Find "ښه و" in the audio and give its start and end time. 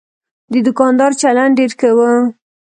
1.79-1.99